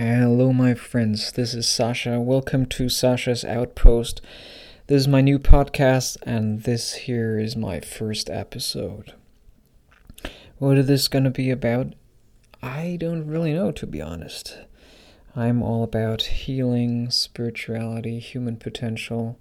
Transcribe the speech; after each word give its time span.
Hello, 0.00 0.52
my 0.52 0.74
friends. 0.74 1.32
This 1.32 1.54
is 1.54 1.66
Sascha. 1.66 2.22
Welcome 2.22 2.66
to 2.66 2.84
Sascha's 2.84 3.44
Outpost. 3.44 4.20
This 4.86 5.00
is 5.00 5.08
my 5.08 5.20
new 5.20 5.40
podcast, 5.40 6.18
and 6.22 6.62
this 6.62 6.94
here 6.94 7.36
is 7.36 7.56
my 7.56 7.80
first 7.80 8.30
episode. 8.30 9.14
What 10.58 10.78
is 10.78 10.86
this 10.86 11.08
going 11.08 11.24
to 11.24 11.30
be 11.30 11.50
about? 11.50 11.94
I 12.62 12.96
don't 13.00 13.26
really 13.26 13.52
know, 13.52 13.72
to 13.72 13.88
be 13.88 14.00
honest. 14.00 14.58
I'm 15.34 15.64
all 15.64 15.82
about 15.82 16.22
healing, 16.22 17.10
spirituality, 17.10 18.20
human 18.20 18.56
potential. 18.56 19.36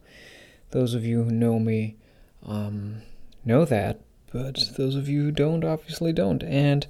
Those 0.72 0.96
of 0.96 1.06
you 1.06 1.26
who 1.26 1.30
know 1.30 1.60
me 1.60 1.98
um, 2.44 3.04
know 3.46 3.64
that, 3.64 4.02
but 4.34 4.72
those 4.76 4.96
of 4.96 5.08
you 5.08 5.26
who 5.26 5.32
don't 5.32 5.64
obviously 5.64 6.14
don't. 6.14 6.42
And 6.42 6.88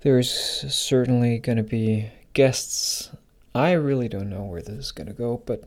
there's 0.00 0.28
certainly 0.74 1.38
going 1.38 1.58
to 1.58 1.62
be 1.62 2.10
guests. 2.36 3.08
I 3.54 3.72
really 3.72 4.10
don't 4.10 4.28
know 4.28 4.44
where 4.44 4.60
this 4.60 4.76
is 4.76 4.92
going 4.92 5.06
to 5.06 5.14
go, 5.14 5.42
but 5.46 5.64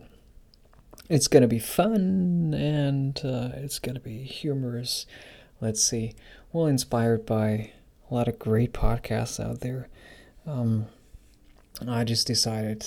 it's 1.09 1.27
going 1.27 1.41
to 1.41 1.47
be 1.47 1.57
fun 1.57 2.53
and 2.53 3.19
uh, 3.25 3.49
it's 3.55 3.79
going 3.79 3.95
to 3.95 4.01
be 4.01 4.21
humorous. 4.21 5.07
Let's 5.59 5.81
see. 5.83 6.13
Well, 6.53 6.67
inspired 6.67 7.25
by 7.25 7.71
a 8.07 8.13
lot 8.13 8.27
of 8.27 8.37
great 8.37 8.71
podcasts 8.71 9.43
out 9.43 9.61
there. 9.61 9.89
Um, 10.45 10.85
I 11.87 12.03
just 12.03 12.27
decided 12.27 12.85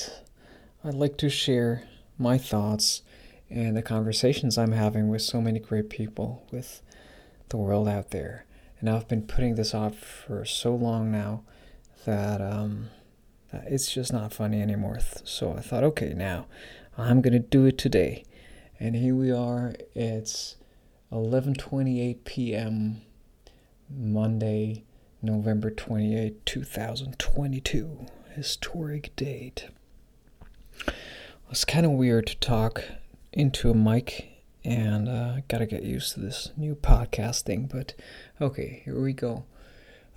I'd 0.84 0.94
like 0.94 1.16
to 1.16 1.28
share 1.28 1.82
my 2.18 2.38
thoughts 2.38 3.02
and 3.50 3.76
the 3.76 3.82
conversations 3.82 4.56
I'm 4.56 4.72
having 4.72 5.08
with 5.08 5.22
so 5.22 5.40
many 5.40 5.58
great 5.58 5.90
people 5.90 6.46
with 6.52 6.82
the 7.48 7.56
world 7.56 7.88
out 7.88 8.12
there. 8.12 8.46
And 8.78 8.88
I've 8.88 9.08
been 9.08 9.22
putting 9.22 9.56
this 9.56 9.74
off 9.74 9.96
for 9.98 10.44
so 10.44 10.72
long 10.72 11.10
now 11.10 11.42
that 12.04 12.40
um, 12.40 12.90
it's 13.66 13.92
just 13.92 14.12
not 14.12 14.32
funny 14.32 14.60
anymore. 14.62 14.98
So 15.24 15.54
I 15.54 15.60
thought, 15.60 15.84
okay, 15.84 16.14
now 16.14 16.46
I'm 16.96 17.20
gonna 17.20 17.38
do 17.38 17.66
it 17.66 17.78
today. 17.78 18.24
And 18.78 18.96
here 18.96 19.14
we 19.14 19.30
are. 19.30 19.74
It's 19.94 20.56
11:28 21.12 22.24
p.m. 22.24 23.02
Monday, 23.90 24.84
November 25.20 25.70
28, 25.70 26.44
2022. 26.46 28.06
Historic 28.34 29.14
date. 29.14 29.68
It's 31.50 31.66
kind 31.66 31.84
of 31.84 31.92
weird 31.92 32.26
to 32.28 32.36
talk 32.36 32.82
into 33.32 33.70
a 33.70 33.74
mic 33.74 34.42
and 34.64 35.08
uh, 35.08 35.36
gotta 35.48 35.66
get 35.66 35.82
used 35.82 36.14
to 36.14 36.20
this 36.20 36.50
new 36.56 36.74
podcast 36.74 37.42
thing. 37.42 37.68
But 37.70 37.94
okay, 38.40 38.82
here 38.84 39.00
we 39.00 39.12
go. 39.12 39.44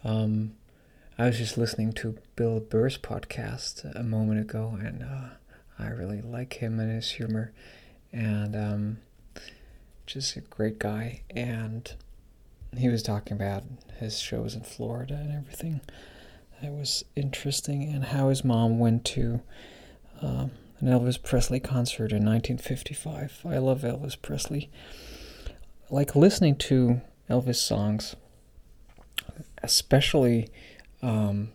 Um, 0.04 0.54
I 1.18 1.28
was 1.28 1.38
just 1.38 1.58
listening 1.58 1.94
to 1.94 2.18
Bill 2.36 2.60
Burr's 2.60 2.98
podcast 2.98 3.90
a 3.98 4.04
moment 4.04 4.42
ago, 4.42 4.78
and 4.78 5.02
uh, 5.02 5.30
I 5.80 5.88
really 5.88 6.22
like 6.22 6.56
him 6.56 6.78
and 6.78 6.92
his 6.92 7.12
humor, 7.12 7.54
and 8.12 8.54
um, 8.54 8.98
just 10.06 10.36
a 10.36 10.42
great 10.42 10.78
guy. 10.78 11.22
And 11.30 11.90
he 12.78 12.90
was 12.90 13.02
talking 13.02 13.32
about 13.32 13.64
his 13.98 14.20
shows 14.20 14.56
in 14.56 14.64
Florida 14.64 15.14
and 15.14 15.32
everything. 15.32 15.80
That 16.62 16.74
was 16.74 17.06
interesting, 17.16 17.84
and 17.84 18.04
how 18.04 18.28
his 18.28 18.44
mom 18.44 18.78
went 18.78 19.06
to. 19.06 19.40
Um, 20.22 20.52
an 20.82 20.90
Elvis 20.90 21.22
Presley 21.22 21.62
concert 21.62 22.12
in 22.12 22.26
1955. 22.26 23.44
I 23.46 23.58
love 23.60 23.84
Elvis 23.84 24.22
Presley. 24.22 24.70
Like 25.90 26.14
listening 26.14 26.58
to 26.58 27.00
Elvis 27.30 27.56
songs, 27.56 28.18
especially 29.64 30.50
um, 31.02 31.50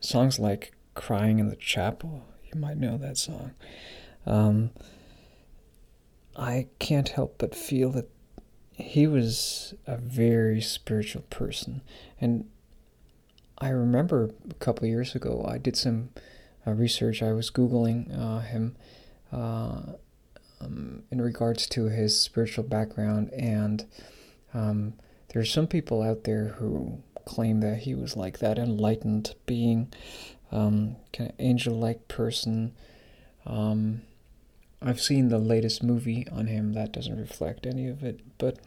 songs 0.00 0.38
like 0.38 0.72
Crying 0.94 1.38
in 1.38 1.48
the 1.48 1.56
Chapel. 1.56 2.24
You 2.52 2.60
might 2.60 2.76
know 2.76 2.96
that 2.98 3.16
song. 3.16 3.52
Um, 4.26 4.70
I 6.36 6.68
can't 6.78 7.08
help 7.08 7.36
but 7.38 7.54
feel 7.54 7.90
that 7.90 8.08
he 8.72 9.06
was 9.06 9.74
a 9.86 9.96
very 9.96 10.60
spiritual 10.60 11.22
person. 11.22 11.82
And 12.20 12.48
I 13.58 13.68
remember 13.68 14.30
a 14.50 14.54
couple 14.54 14.86
years 14.88 15.14
ago, 15.14 15.44
I 15.48 15.58
did 15.58 15.76
some 15.76 16.10
uh, 16.66 16.72
research, 16.72 17.22
I 17.22 17.32
was 17.32 17.50
Googling 17.50 18.18
uh, 18.18 18.40
him 18.40 18.76
uh, 19.32 19.82
um, 20.60 21.02
in 21.10 21.20
regards 21.20 21.66
to 21.68 21.86
his 21.86 22.20
spiritual 22.20 22.64
background, 22.64 23.30
and 23.32 23.84
um, 24.54 24.94
there 25.28 25.42
are 25.42 25.46
some 25.46 25.66
people 25.66 26.02
out 26.02 26.24
there 26.24 26.48
who 26.58 27.02
claim 27.24 27.60
that 27.60 27.78
he 27.78 27.94
was 27.94 28.16
like 28.16 28.38
that 28.38 28.58
enlightened 28.58 29.34
being, 29.46 29.92
um, 30.50 30.96
kind 31.12 31.30
of 31.30 31.36
angel 31.38 31.78
like 31.78 32.08
person. 32.08 32.72
Um, 33.46 34.02
I've 34.80 35.00
seen 35.00 35.28
the 35.28 35.38
latest 35.38 35.82
movie 35.82 36.26
on 36.32 36.46
him 36.46 36.72
that 36.72 36.92
doesn't 36.92 37.18
reflect 37.18 37.66
any 37.66 37.86
of 37.86 38.02
it, 38.02 38.20
but 38.38 38.58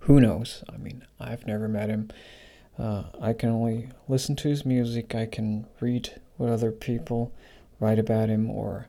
who 0.00 0.20
knows? 0.20 0.64
I 0.72 0.76
mean, 0.76 1.04
I've 1.18 1.46
never 1.46 1.68
met 1.68 1.88
him. 1.88 2.10
Uh, 2.78 3.04
I 3.20 3.32
can 3.32 3.50
only 3.50 3.90
listen 4.08 4.36
to 4.36 4.48
his 4.48 4.64
music. 4.64 5.14
I 5.14 5.26
can 5.26 5.66
read 5.80 6.20
what 6.36 6.50
other 6.50 6.72
people 6.72 7.32
write 7.78 7.98
about 7.98 8.28
him 8.28 8.50
or 8.50 8.88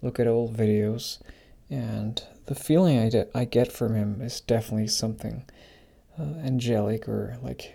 look 0.00 0.20
at 0.20 0.26
old 0.26 0.56
videos. 0.56 1.18
And 1.70 2.22
the 2.46 2.54
feeling 2.54 2.98
I, 2.98 3.08
de- 3.08 3.36
I 3.36 3.44
get 3.44 3.72
from 3.72 3.94
him 3.94 4.20
is 4.20 4.40
definitely 4.40 4.88
something 4.88 5.44
uh, 6.18 6.38
angelic 6.44 7.08
or 7.08 7.36
like 7.42 7.74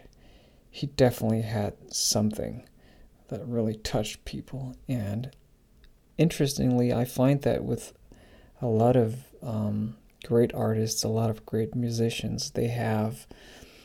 he 0.70 0.88
definitely 0.88 1.42
had 1.42 1.74
something 1.94 2.68
that 3.30 3.46
really 3.46 3.76
touched 3.76 4.26
people. 4.26 4.76
And 4.88 5.32
interestingly, 6.18 6.94
I 6.94 7.06
find 7.06 7.42
that 7.42 7.64
with 7.64 7.94
a 8.62 8.68
lot 8.68 8.96
of 8.96 9.26
um, 9.42 9.98
great 10.26 10.54
artists, 10.54 11.04
a 11.04 11.10
lot 11.10 11.30
of 11.30 11.46
great 11.46 11.76
musicians, 11.76 12.52
they 12.52 12.68
have 12.68 13.28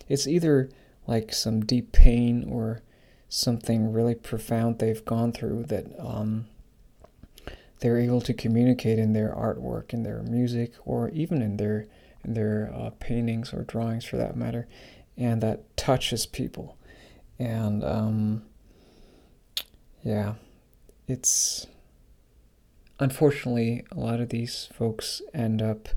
it's 0.08 0.26
either 0.26 0.68
like 1.06 1.32
some 1.32 1.64
deep 1.64 1.92
pain 1.92 2.46
or 2.48 2.82
something 3.28 3.92
really 3.92 4.14
profound 4.14 4.78
they've 4.78 5.04
gone 5.04 5.32
through 5.32 5.64
that 5.64 5.86
um, 5.98 6.46
they're 7.80 7.98
able 7.98 8.20
to 8.20 8.34
communicate 8.34 8.98
in 8.98 9.12
their 9.12 9.34
artwork, 9.34 9.92
in 9.92 10.02
their 10.02 10.22
music, 10.22 10.72
or 10.84 11.08
even 11.10 11.42
in 11.42 11.56
their 11.56 11.86
in 12.24 12.34
their 12.34 12.72
uh, 12.74 12.90
paintings 12.98 13.52
or 13.52 13.62
drawings, 13.62 14.04
for 14.04 14.16
that 14.16 14.36
matter, 14.36 14.68
and 15.16 15.42
that 15.42 15.76
touches 15.76 16.26
people. 16.26 16.76
And 17.38 17.82
um, 17.84 18.42
yeah, 20.02 20.34
it's 21.08 21.66
unfortunately 22.98 23.84
a 23.90 23.98
lot 23.98 24.20
of 24.20 24.28
these 24.28 24.68
folks 24.72 25.22
end 25.34 25.60
up 25.60 25.88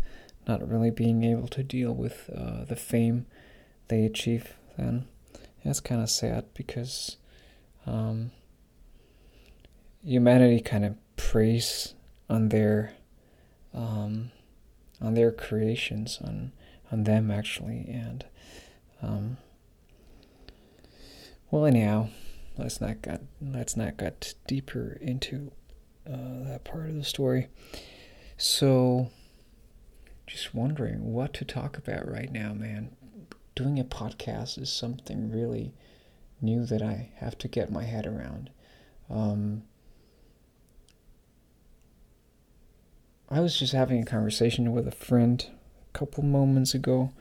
not 0.48 0.68
really 0.68 0.92
being 0.92 1.24
able 1.24 1.48
to 1.48 1.64
deal 1.64 1.94
with 1.94 2.30
uh, 2.36 2.66
the 2.66 2.76
fame 2.76 3.26
they 3.88 4.06
achieve. 4.06 4.54
Then 4.78 5.08
that's 5.64 5.80
kind 5.80 6.02
of 6.02 6.10
sad 6.10 6.46
because 6.54 7.18
um, 7.86 8.32
humanity 10.04 10.62
kind 10.62 10.86
of 10.86 10.96
preys 11.16 11.94
on 12.30 12.50
their 12.50 12.94
um, 13.74 14.32
on 15.02 15.14
their 15.14 15.32
creations 15.32 16.20
on 16.24 16.52
on 16.92 17.04
them 17.04 17.32
actually 17.32 17.86
and 17.88 18.26
um, 19.02 19.38
well 21.52 21.66
anyhow 21.66 22.08
let's 22.58 22.80
not 22.80 23.02
get 23.02 23.22
let's 23.42 23.76
not 23.76 23.98
get 23.98 24.34
deeper 24.48 24.98
into 25.02 25.52
uh, 26.08 26.44
that 26.44 26.64
part 26.64 26.88
of 26.90 26.96
the 26.96 27.04
story 27.04 27.48
so 28.38 29.10
just 30.28 30.54
wondering 30.54 31.14
what 31.14 31.34
to 31.34 31.46
talk 31.46 31.78
about 31.78 32.10
right 32.10 32.32
now 32.32 32.54
man 32.54 32.96
doing 33.56 33.80
a 33.80 33.84
podcast 33.84 34.62
is 34.62 34.72
something 34.72 35.32
really 35.32 35.74
new 36.42 36.66
that 36.66 36.82
I 36.82 37.10
have 37.18 37.38
to 37.40 37.48
get 37.48 37.72
my 37.72 37.84
head 37.84 38.06
around. 38.06 38.50
Um, 39.10 39.64
I 43.30 43.40
was 43.40 43.58
just 43.58 43.74
having 43.74 44.02
a 44.02 44.06
conversation 44.06 44.72
with 44.72 44.88
a 44.88 44.92
friend 44.92 45.44
a 45.90 45.98
couple 45.98 46.24
moments 46.24 46.76
ago 46.76 47.12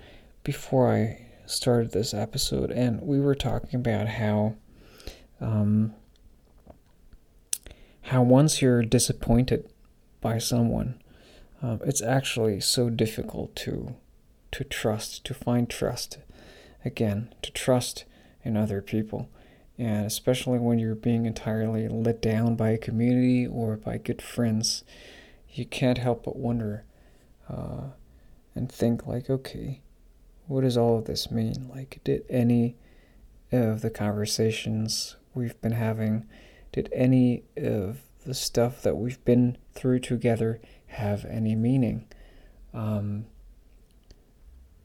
before 0.42 0.92
I 0.92 1.26
started 1.46 1.92
this 1.92 2.12
episode, 2.12 2.70
and 2.70 3.00
we 3.00 3.20
were 3.20 3.34
talking 3.34 3.80
about 3.80 4.08
how 4.08 4.54
um, 5.40 5.94
how 8.02 8.22
once 8.22 8.60
you're 8.60 8.82
disappointed 8.82 9.70
by 10.20 10.36
someone, 10.36 11.00
uh, 11.62 11.78
it's 11.84 12.02
actually 12.02 12.60
so 12.60 12.90
difficult 12.90 13.56
to 13.56 13.96
to 14.52 14.62
trust, 14.62 15.24
to 15.24 15.32
find 15.32 15.70
trust 15.70 16.18
again, 16.84 17.34
to 17.40 17.50
trust 17.50 18.04
in 18.42 18.58
other 18.58 18.82
people. 18.82 19.30
And 19.78 20.04
especially 20.04 20.58
when 20.58 20.78
you're 20.78 20.94
being 20.94 21.24
entirely 21.24 21.88
let 21.88 22.20
down 22.20 22.56
by 22.56 22.70
a 22.70 22.78
community 22.78 23.46
or 23.46 23.76
by 23.76 23.96
good 23.96 24.22
friends, 24.22 24.84
you 25.54 25.64
can't 25.64 25.98
help 25.98 26.24
but 26.24 26.36
wonder 26.36 26.84
uh, 27.48 27.88
and 28.54 28.70
think, 28.70 29.06
like, 29.06 29.30
okay, 29.30 29.80
what 30.46 30.62
does 30.62 30.76
all 30.76 30.98
of 30.98 31.04
this 31.04 31.30
mean? 31.30 31.70
Like, 31.72 32.00
did 32.04 32.24
any 32.28 32.76
of 33.52 33.80
the 33.80 33.90
conversations 33.90 35.16
we've 35.32 35.60
been 35.60 35.72
having, 35.72 36.26
did 36.72 36.88
any 36.92 37.44
of 37.56 38.00
the 38.26 38.34
stuff 38.34 38.82
that 38.82 38.96
we've 38.96 39.24
been 39.24 39.56
through 39.74 40.00
together 40.00 40.60
have 40.86 41.24
any 41.24 41.54
meaning? 41.54 42.06
Um, 42.72 43.26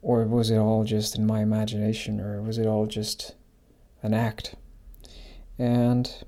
or 0.02 0.24
was 0.26 0.50
it 0.50 0.58
all 0.58 0.84
just 0.84 1.18
in 1.18 1.26
my 1.26 1.42
imagination, 1.42 2.20
or 2.20 2.42
was 2.42 2.58
it 2.58 2.68
all 2.68 2.86
just 2.86 3.36
an 4.02 4.14
act? 4.14 4.56
And 5.58 6.24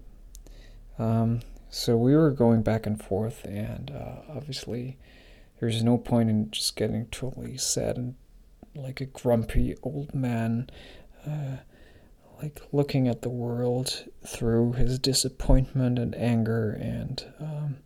um, 0.99 1.41
so 1.71 1.95
we 1.95 2.15
were 2.15 2.31
going 2.31 2.63
back 2.63 2.85
and 2.85 3.01
forth, 3.01 3.45
and 3.45 3.91
uh, 3.91 4.23
obviously, 4.29 4.97
there's 5.61 5.81
no 5.81 5.97
point 5.97 6.29
in 6.29 6.51
just 6.51 6.75
getting 6.75 7.05
totally 7.07 7.57
sad 7.57 7.95
and 7.95 8.15
like 8.75 8.99
a 8.99 9.05
grumpy 9.05 9.75
old 9.81 10.13
man, 10.13 10.69
uh, 11.25 11.57
like 12.41 12.61
looking 12.73 13.07
at 13.07 13.21
the 13.21 13.29
world 13.29 14.03
through 14.25 14.73
his 14.73 14.99
disappointment 14.99 15.97
and 15.97 16.13
anger. 16.15 16.71
And 16.71 17.25
um, 17.39 17.77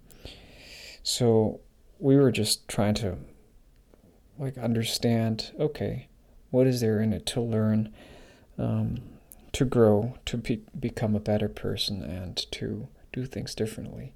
so 1.03 1.59
we 1.99 2.15
were 2.15 2.31
just 2.31 2.67
trying 2.67 2.95
to 2.95 3.17
like 4.39 4.57
understand 4.57 5.51
okay, 5.59 6.07
what 6.49 6.65
is 6.65 6.81
there 6.81 6.99
in 6.99 7.13
it 7.13 7.27
to 7.27 7.41
learn? 7.41 7.93
Um, 8.57 8.97
to 9.51 9.63
grow, 9.63 10.17
to 10.25 10.37
be, 10.37 10.63
become 10.77 11.15
a 11.15 11.19
better 11.19 11.47
person, 11.47 12.03
and 12.03 12.35
to 12.51 12.89
do 13.15 13.25
things 13.25 13.55
differently. 13.55 14.13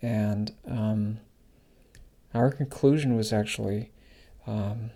And 0.00 0.52
um, 0.66 1.18
our 2.32 2.50
conclusion 2.50 3.16
was 3.16 3.32
actually 3.32 3.90
um, 4.46 4.90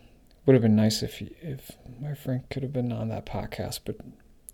would 0.47 0.55
have 0.55 0.63
been 0.63 0.77
nice 0.77 1.03
if 1.03 1.21
if 1.21 1.73
my 2.01 2.15
friend 2.15 2.43
could 2.51 2.63
have 2.63 2.73
been 2.73 2.93
on 2.93 3.09
that 3.09 3.27
podcast, 3.27 3.81
but 3.85 3.97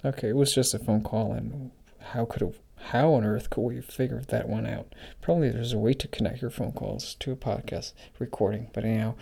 okay, 0.04 0.28
it 0.28 0.36
was 0.36 0.54
just 0.54 0.74
a 0.74 0.78
phone 0.78 1.02
call, 1.02 1.32
and 1.32 1.70
how 2.00 2.24
could 2.24 2.42
have 2.42 2.58
how 2.76 3.14
on 3.14 3.24
earth 3.24 3.50
could 3.50 3.62
we 3.62 3.80
figure 3.80 4.22
that 4.28 4.48
one 4.48 4.66
out? 4.66 4.94
Probably 5.20 5.50
there's 5.50 5.72
a 5.72 5.78
way 5.78 5.94
to 5.94 6.08
connect 6.08 6.42
your 6.42 6.50
phone 6.50 6.72
calls 6.72 7.14
to 7.16 7.32
a 7.32 7.36
podcast 7.36 7.92
recording, 8.18 8.70
but 8.72 8.84
anyhow, 8.84 9.14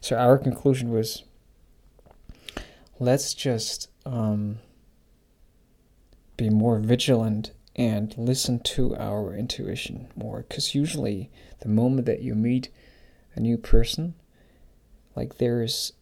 so 0.00 0.16
our 0.16 0.38
conclusion 0.38 0.90
was 0.90 1.24
let's 2.98 3.34
just 3.34 3.88
um, 4.04 4.58
be 6.36 6.50
more 6.50 6.78
vigilant 6.78 7.52
and 7.76 8.14
listen 8.16 8.58
to 8.58 8.96
our 8.96 9.34
intuition 9.34 10.08
more. 10.16 10.44
Because 10.48 10.74
usually, 10.74 11.30
the 11.60 11.68
moment 11.68 12.06
that 12.06 12.22
you 12.22 12.34
meet 12.34 12.70
a 13.34 13.40
new 13.40 13.58
person, 13.58 14.14
like 15.14 15.36
there's 15.36 15.92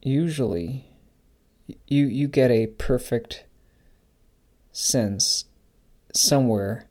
usually 0.00 0.86
you 1.86 2.06
you 2.06 2.28
get 2.28 2.50
a 2.50 2.68
perfect 2.68 3.44
sense 4.72 5.46
somewhere 6.14 6.88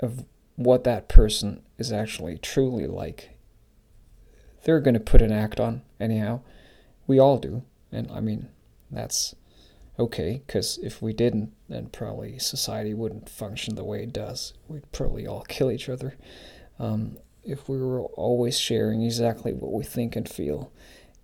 of 0.00 0.24
what 0.56 0.84
that 0.84 1.08
person 1.08 1.62
is 1.78 1.92
actually 1.92 2.38
truly 2.38 2.86
like. 2.86 3.30
They're 4.64 4.80
going 4.80 4.94
to 4.94 5.00
put 5.00 5.20
an 5.20 5.32
act 5.32 5.60
on 5.60 5.82
anyhow. 6.00 6.40
We 7.06 7.18
all 7.18 7.38
do. 7.38 7.62
And 7.92 8.10
I 8.10 8.20
mean, 8.20 8.48
that's 8.90 9.34
okay, 9.98 10.42
because 10.46 10.78
if 10.82 11.00
we 11.00 11.12
didn't, 11.12 11.52
then 11.68 11.86
probably 11.86 12.38
society 12.38 12.94
wouldn't 12.94 13.28
function 13.28 13.74
the 13.74 13.84
way 13.84 14.02
it 14.02 14.12
does. 14.12 14.54
We'd 14.68 14.90
probably 14.92 15.26
all 15.26 15.42
kill 15.48 15.70
each 15.70 15.88
other 15.88 16.16
um, 16.78 17.18
if 17.44 17.68
we 17.68 17.78
were 17.78 18.02
always 18.02 18.58
sharing 18.58 19.02
exactly 19.02 19.52
what 19.52 19.72
we 19.72 19.84
think 19.84 20.16
and 20.16 20.28
feel. 20.28 20.72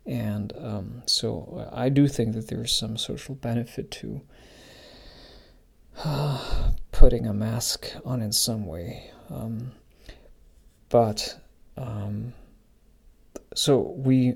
And 0.06 0.52
um, 0.58 1.02
so 1.06 1.68
I 1.72 1.88
do 1.88 2.08
think 2.08 2.34
that 2.34 2.48
there's 2.48 2.72
some 2.72 2.96
social 2.96 3.34
benefit 3.34 3.90
to 3.92 4.22
uh, 6.04 6.70
putting 6.92 7.26
a 7.26 7.34
mask 7.34 7.92
on 8.04 8.22
in 8.22 8.32
some 8.32 8.66
way. 8.66 9.10
Um, 9.28 9.72
but 10.88 11.40
um, 11.76 12.34
so 13.54 13.94
we, 13.96 14.34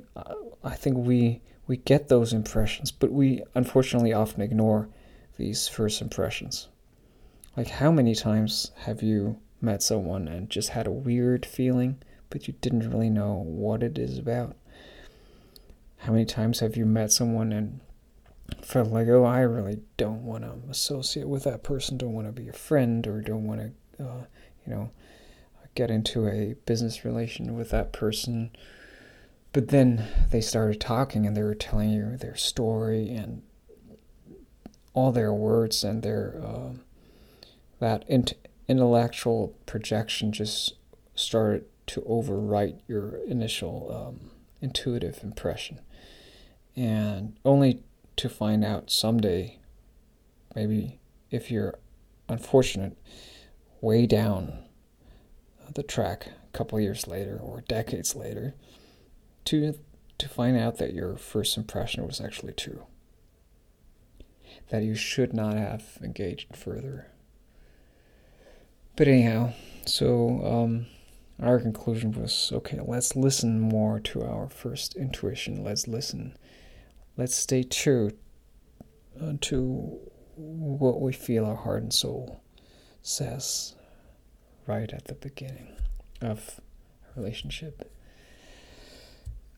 I 0.63 0.75
think 0.75 0.99
we 0.99 1.43
we 1.67 1.77
get 1.79 2.09
those 2.09 2.33
impressions, 2.33 2.91
but 2.91 3.11
we 3.11 3.43
unfortunately 3.55 4.13
often 4.13 4.43
ignore 4.43 4.89
these 5.37 5.69
first 5.69 6.01
impressions. 6.01 6.69
Like, 7.57 7.69
how 7.69 7.91
many 7.91 8.15
times 8.15 8.73
have 8.79 9.03
you 9.03 9.39
met 9.61 9.83
someone 9.83 10.29
and 10.29 10.51
just 10.51 10.71
had 10.71 10.87
a 10.87 10.93
weird 10.93 11.47
feeling, 11.47 12.03
but 12.29 12.47
you 12.47 12.55
didn't 12.61 12.91
really 12.91 13.11
know 13.11 13.43
what 13.47 13.83
it 13.83 13.99
is 13.99 14.19
about? 14.19 14.57
How 15.99 16.13
many 16.13 16.25
times 16.25 16.61
have 16.61 16.77
you 16.77 16.85
met 16.85 17.13
someone 17.13 17.53
and 17.53 17.81
felt 18.61 18.89
like, 18.89 19.09
oh, 19.09 19.25
I 19.25 19.41
really 19.41 19.81
don't 19.97 20.25
want 20.25 20.45
to 20.45 20.71
associate 20.71 21.29
with 21.29 21.45
that 21.45 21.63
person, 21.63 21.97
don't 21.97 22.13
want 22.13 22.27
to 22.27 22.33
be 22.33 22.49
a 22.49 22.53
friend, 22.53 23.07
or 23.07 23.21
don't 23.21 23.47
want 23.47 23.61
to, 23.61 24.05
uh, 24.05 24.25
you 24.67 24.75
know, 24.75 24.91
get 25.75 25.91
into 25.91 26.29
a 26.29 26.55
business 26.67 27.05
relation 27.05 27.57
with 27.57 27.71
that 27.71 27.93
person? 27.93 28.51
But 29.55 29.69
then 29.69 30.09
they 30.33 30.41
started 30.41 30.81
talking 30.81 31.27
and 31.27 31.37
they 31.37 31.43
were 31.43 31.55
telling 31.55 31.91
you 31.91 32.17
their 32.17 32.35
story 32.35 33.11
and 33.11 33.43
all 34.93 35.13
their 35.13 35.33
words 35.33 35.85
and 35.85 36.03
their 36.03 36.43
uh, 36.45 36.73
that 37.79 38.05
int- 38.09 38.35
intellectual 38.67 39.55
projection 39.65 40.33
just 40.33 40.75
started 41.15 41.67
to 41.87 42.01
overwrite 42.01 42.81
your 42.89 43.19
initial 43.29 43.95
um, 43.95 44.31
intuitive 44.61 45.23
impression. 45.23 45.81
And 46.75 47.37
only 47.45 47.81
to 48.17 48.29
find 48.29 48.65
out 48.65 48.91
someday, 48.91 49.61
maybe 50.57 50.99
if 51.31 51.53
you're 51.53 51.79
unfortunate, 52.29 52.97
way 53.81 54.07
down 54.07 54.65
the 55.73 55.85
track 55.85 56.27
a 56.27 56.57
couple 56.57 56.81
years 56.81 57.07
later 57.07 57.39
or 57.41 57.61
decades 57.69 58.17
later, 58.17 58.55
to 59.47 59.75
to 60.17 60.29
find 60.29 60.57
out 60.57 60.79
that 60.79 60.95
your 60.95 61.17
first 61.17 61.57
impression 61.57 62.07
was 62.07 62.21
actually 62.21 62.53
true. 62.53 62.85
That 64.71 64.83
you 64.85 64.95
should 64.95 65.33
not 65.33 65.55
have 65.55 65.99
engaged 66.03 66.57
further. 66.57 67.09
But 68.97 69.09
anyhow, 69.09 69.53
so 69.87 70.45
um, 70.45 70.87
our 71.43 71.59
conclusion 71.59 72.13
was 72.13 72.53
okay, 72.55 72.79
let's 72.81 73.17
listen 73.17 73.61
more 73.61 73.99
to 74.01 74.23
our 74.23 74.49
first 74.49 74.95
intuition. 74.95 75.65
Let's 75.65 75.89
listen. 75.89 76.37
Let's 77.17 77.35
stay 77.35 77.65
true 77.65 78.13
uh, 79.21 79.35
to 79.43 79.99
what 80.37 81.01
we 81.01 81.13
feel 81.13 81.45
our 81.45 81.57
heart 81.57 81.83
and 81.83 81.93
soul 81.93 82.41
says 83.03 83.75
right 84.67 84.93
at 84.93 85.05
the 85.05 85.15
beginning 85.15 85.77
of 86.21 86.61
a 87.15 87.21
relationship 87.21 87.94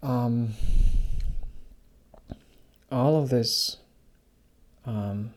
um, 0.07 0.51
all 2.93 3.17
of 3.17 3.29
this 3.29 3.79
um, 4.85 5.35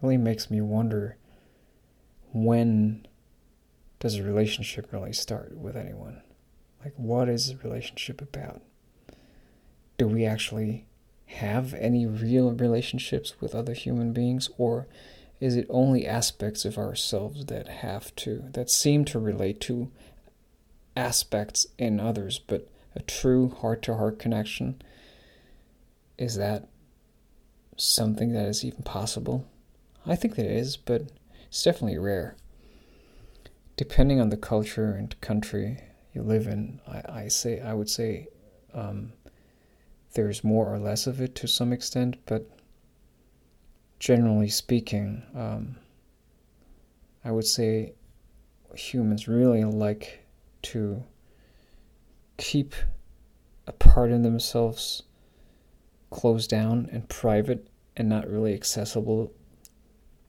really 0.00 0.16
makes 0.16 0.48
me 0.48 0.60
wonder 0.60 1.16
when 2.32 3.04
does 3.98 4.14
a 4.14 4.22
relationship 4.22 4.92
really 4.92 5.12
start 5.12 5.56
with 5.56 5.74
anyone? 5.74 6.22
Like, 6.84 6.94
what 6.96 7.28
is 7.28 7.50
a 7.50 7.56
relationship 7.56 8.22
about? 8.22 8.62
Do 9.98 10.06
we 10.06 10.24
actually 10.24 10.86
have 11.26 11.74
any 11.74 12.06
real 12.06 12.52
relationships 12.52 13.40
with 13.40 13.56
other 13.56 13.72
human 13.72 14.12
beings, 14.12 14.48
or 14.56 14.86
is 15.40 15.56
it 15.56 15.66
only 15.68 16.06
aspects 16.06 16.64
of 16.64 16.78
ourselves 16.78 17.46
that 17.46 17.66
have 17.66 18.14
to, 18.16 18.44
that 18.52 18.70
seem 18.70 19.04
to 19.06 19.18
relate 19.18 19.60
to 19.62 19.90
aspects 20.96 21.66
in 21.76 21.98
others, 21.98 22.38
but 22.38 22.68
a 22.96 23.02
true 23.02 23.50
heart 23.50 23.82
to 23.82 23.94
heart 23.94 24.18
connection? 24.18 24.80
Is 26.18 26.36
that 26.36 26.68
something 27.76 28.32
that 28.32 28.46
is 28.46 28.64
even 28.64 28.82
possible? 28.82 29.46
I 30.06 30.16
think 30.16 30.36
that 30.36 30.46
it 30.46 30.56
is, 30.56 30.76
but 30.76 31.12
it's 31.46 31.62
definitely 31.62 31.98
rare. 31.98 32.36
Depending 33.76 34.20
on 34.20 34.30
the 34.30 34.36
culture 34.36 34.92
and 34.92 35.20
country 35.20 35.78
you 36.14 36.22
live 36.22 36.46
in, 36.46 36.80
I, 36.88 37.24
I 37.24 37.28
say 37.28 37.60
I 37.60 37.74
would 37.74 37.90
say 37.90 38.28
um, 38.72 39.12
there's 40.14 40.42
more 40.42 40.72
or 40.72 40.78
less 40.78 41.06
of 41.06 41.20
it 41.20 41.34
to 41.36 41.46
some 41.46 41.72
extent, 41.72 42.16
but 42.24 42.48
generally 43.98 44.48
speaking, 44.48 45.22
um, 45.34 45.76
I 47.24 47.32
would 47.32 47.46
say 47.46 47.92
humans 48.74 49.28
really 49.28 49.64
like 49.64 50.24
to 50.62 51.02
keep 52.36 52.74
a 53.66 53.72
part 53.72 54.10
of 54.10 54.22
themselves 54.22 55.02
closed 56.10 56.50
down 56.50 56.88
and 56.92 57.08
private 57.08 57.68
and 57.96 58.08
not 58.08 58.28
really 58.28 58.54
accessible 58.54 59.32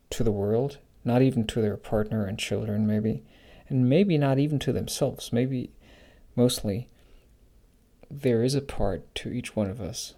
to 0.09 0.23
the 0.23 0.31
world, 0.31 0.79
not 1.03 1.21
even 1.21 1.45
to 1.45 1.61
their 1.61 1.77
partner 1.77 2.25
and 2.25 2.39
children, 2.39 2.87
maybe, 2.87 3.23
and 3.69 3.89
maybe 3.89 4.17
not 4.17 4.39
even 4.39 4.57
to 4.59 4.71
themselves. 4.71 5.33
Maybe 5.33 5.71
mostly 6.35 6.89
there 8.09 8.43
is 8.43 8.55
a 8.55 8.61
part 8.61 9.13
to 9.15 9.31
each 9.31 9.55
one 9.55 9.69
of 9.69 9.81
us 9.81 10.13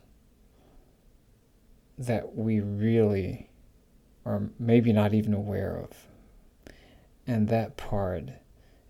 that 1.98 2.36
we 2.36 2.60
really 2.60 3.50
are 4.26 4.50
maybe 4.60 4.94
not 4.94 5.14
even 5.14 5.34
aware 5.34 5.76
of. 5.76 6.08
and 7.28 7.48
that 7.50 7.78
part 7.78 8.30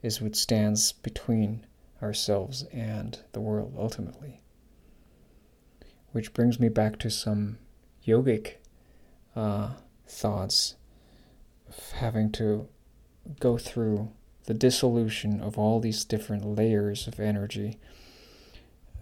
is 0.01 0.22
what 0.22 0.36
stands 0.36 0.94
between 0.94 1.65
ourselves 2.01 2.63
and 2.72 3.20
the 3.34 3.41
world 3.41 3.75
ultimately. 3.77 4.41
Which 6.12 6.34
brings 6.34 6.60
me 6.60 6.70
back 6.70 6.98
to 7.00 7.10
some 7.10 7.58
yogic 8.06 8.56
uh, 9.36 9.72
thoughts 10.08 10.75
of 11.68 11.91
having 11.91 12.32
to 12.34 12.68
go 13.39 13.58
through 13.58 14.10
the 14.46 14.53
dissolution 14.53 15.39
of 15.41 15.58
all 15.58 15.79
these 15.79 16.03
different 16.03 16.44
layers 16.44 17.08
of 17.08 17.20
energy 17.20 17.77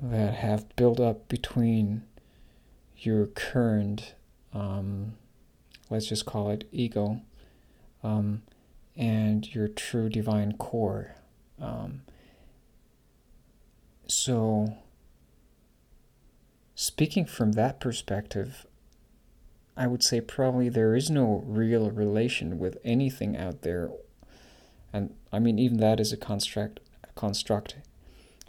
that 0.01 0.34
have 0.34 0.75
built 0.75 1.00
up 1.00 1.27
between 1.30 2.04
your 2.98 3.27
current, 3.27 4.16
um, 4.54 5.13
let's 5.89 6.08
just 6.08 6.25
call 6.25 6.50
it 6.50 6.68
ego, 6.72 7.22
um, 8.04 8.42
and 8.96 9.54
your 9.56 9.68
true 9.68 10.10
divine 10.10 10.54
core. 10.54 11.16
Um, 11.62 12.01
so, 14.10 14.78
speaking 16.76 17.26
from 17.26 17.54
that 17.54 17.80
perspective, 17.80 18.66
I 19.76 19.88
would 19.88 20.04
say 20.04 20.22
probably 20.22 20.70
there 20.70 20.96
is 20.96 21.10
no 21.10 21.44
real 21.46 21.92
relation 21.92 22.58
with 22.58 22.78
anything 22.84 23.38
out 23.38 23.62
there. 23.62 23.92
And 24.92 25.16
I 25.32 25.40
mean, 25.40 25.60
even 25.60 25.78
that 25.78 26.00
is 26.00 26.12
a 26.12 26.18
construct, 26.18 26.80
a 27.04 27.14
construct 27.14 27.76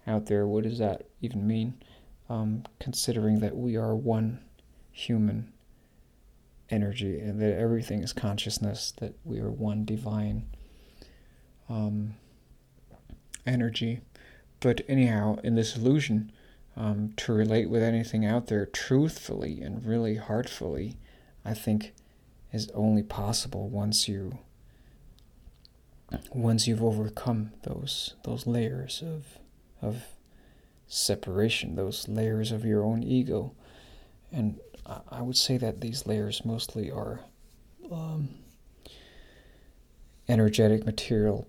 out 0.06 0.26
there. 0.26 0.46
What 0.46 0.64
does 0.64 0.78
that 0.78 1.06
even 1.20 1.46
mean? 1.46 1.74
Um, 2.30 2.64
considering 2.80 3.40
that 3.40 3.56
we 3.56 3.76
are 3.76 3.94
one 3.94 4.40
human 4.90 5.52
energy 6.70 7.18
and 7.20 7.40
that 7.40 7.58
everything 7.58 8.02
is 8.02 8.12
consciousness, 8.12 8.92
that 8.98 9.14
we 9.24 9.38
are 9.38 9.50
one 9.50 9.84
divine 9.84 10.46
um, 11.68 12.14
energy. 13.46 14.00
But 14.60 14.80
anyhow, 14.88 15.38
in 15.44 15.54
this 15.54 15.76
illusion, 15.76 16.32
um, 16.76 17.12
to 17.16 17.32
relate 17.32 17.68
with 17.70 17.82
anything 17.82 18.24
out 18.24 18.46
there 18.46 18.66
truthfully 18.66 19.60
and 19.60 19.84
really 19.84 20.16
heartfully, 20.16 20.96
I 21.44 21.54
think 21.54 21.92
is 22.52 22.70
only 22.70 23.02
possible 23.02 23.68
once 23.68 24.08
you 24.08 24.38
once 26.32 26.66
you've 26.66 26.82
overcome 26.82 27.50
those 27.64 28.14
those 28.24 28.46
layers 28.46 29.02
of 29.04 29.38
of 29.82 30.04
separation, 30.86 31.74
those 31.74 32.08
layers 32.08 32.50
of 32.50 32.64
your 32.64 32.82
own 32.82 33.02
ego, 33.02 33.52
and 34.32 34.58
I 35.10 35.20
would 35.20 35.36
say 35.36 35.58
that 35.58 35.80
these 35.80 36.06
layers 36.06 36.44
mostly 36.44 36.90
are 36.90 37.20
um, 37.92 38.30
energetic 40.28 40.86
material 40.86 41.46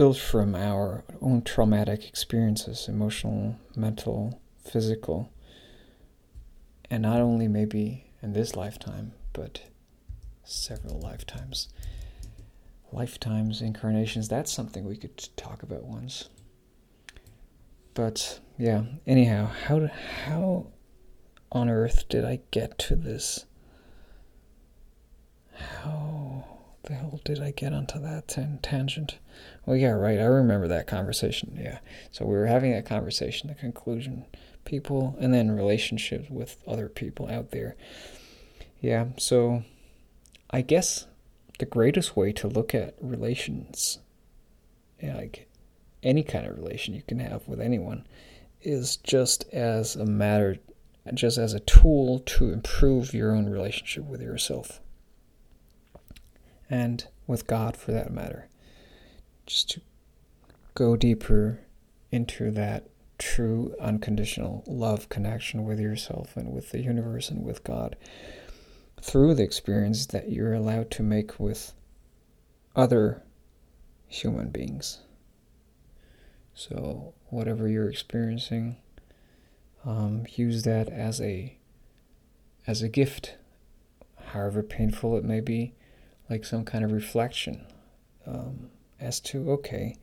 built 0.00 0.16
from 0.16 0.54
our 0.54 1.04
own 1.20 1.42
traumatic 1.42 2.08
experiences, 2.08 2.88
emotional, 2.88 3.54
mental, 3.76 4.40
physical, 4.64 5.30
and 6.90 7.02
not 7.02 7.20
only 7.20 7.46
maybe 7.46 8.10
in 8.22 8.32
this 8.32 8.56
lifetime, 8.56 9.12
but 9.34 9.60
several 10.42 10.98
lifetimes. 10.98 11.68
Lifetimes, 12.90 13.60
incarnations, 13.60 14.26
that's 14.26 14.50
something 14.50 14.86
we 14.86 14.96
could 14.96 15.18
talk 15.36 15.62
about 15.62 15.84
once. 15.84 16.30
But 17.92 18.40
yeah, 18.56 18.84
anyhow, 19.06 19.50
how 19.66 19.90
how 20.24 20.68
on 21.52 21.68
earth 21.68 22.08
did 22.08 22.24
I 22.24 22.40
get 22.50 22.78
to 22.78 22.96
this? 22.96 23.44
How 25.52 26.19
the 26.90 26.96
hell 26.96 27.20
did 27.24 27.40
I 27.40 27.52
get 27.52 27.72
onto 27.72 28.00
that 28.00 28.36
tangent? 28.62 29.18
Well, 29.64 29.76
yeah, 29.76 29.90
right. 29.90 30.18
I 30.18 30.24
remember 30.24 30.66
that 30.68 30.88
conversation. 30.88 31.56
Yeah. 31.56 31.78
So 32.10 32.24
we 32.24 32.34
were 32.34 32.46
having 32.46 32.72
that 32.72 32.84
conversation, 32.84 33.48
the 33.48 33.54
conclusion 33.54 34.24
people, 34.64 35.16
and 35.20 35.32
then 35.32 35.52
relationships 35.52 36.28
with 36.28 36.56
other 36.66 36.88
people 36.88 37.28
out 37.30 37.52
there. 37.52 37.76
Yeah, 38.80 39.06
so 39.18 39.62
I 40.50 40.62
guess 40.62 41.06
the 41.60 41.66
greatest 41.66 42.16
way 42.16 42.32
to 42.32 42.48
look 42.48 42.74
at 42.74 42.96
relations, 43.00 44.00
like 45.00 45.48
any 46.02 46.24
kind 46.24 46.46
of 46.46 46.56
relation 46.56 46.94
you 46.94 47.02
can 47.02 47.20
have 47.20 47.46
with 47.46 47.60
anyone, 47.60 48.04
is 48.62 48.96
just 48.96 49.44
as 49.52 49.94
a 49.94 50.06
matter, 50.06 50.56
just 51.14 51.38
as 51.38 51.54
a 51.54 51.60
tool 51.60 52.18
to 52.20 52.52
improve 52.52 53.14
your 53.14 53.32
own 53.32 53.48
relationship 53.48 54.04
with 54.04 54.20
yourself 54.20 54.80
and 56.70 57.06
with 57.26 57.46
God 57.46 57.76
for 57.76 57.92
that 57.92 58.12
matter. 58.12 58.48
Just 59.44 59.70
to 59.70 59.80
go 60.74 60.96
deeper 60.96 61.60
into 62.12 62.50
that 62.52 62.88
true 63.18 63.74
unconditional 63.80 64.64
love 64.66 65.08
connection 65.08 65.64
with 65.64 65.78
yourself 65.78 66.36
and 66.36 66.52
with 66.52 66.70
the 66.70 66.80
universe 66.80 67.28
and 67.28 67.44
with 67.44 67.62
God 67.64 67.96
through 69.02 69.34
the 69.34 69.42
experience 69.42 70.06
that 70.06 70.30
you're 70.30 70.54
allowed 70.54 70.90
to 70.92 71.02
make 71.02 71.38
with 71.38 71.72
other 72.76 73.22
human 74.06 74.50
beings. 74.50 75.00
So, 76.54 77.14
whatever 77.28 77.68
you're 77.68 77.88
experiencing, 77.88 78.76
um, 79.84 80.26
use 80.34 80.62
that 80.64 80.88
as 80.88 81.20
a 81.20 81.56
as 82.66 82.82
a 82.82 82.88
gift, 82.88 83.36
however 84.26 84.62
painful 84.62 85.16
it 85.16 85.24
may 85.24 85.40
be, 85.40 85.74
like 86.30 86.44
some 86.44 86.64
kind 86.64 86.84
of 86.84 86.92
reflection 86.92 87.66
um, 88.24 88.70
as 89.00 89.18
to 89.20 89.50
okay, 89.50 89.96